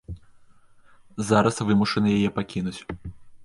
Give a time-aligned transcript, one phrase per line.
[1.29, 2.79] Зараз вымушаны яе пакінуць.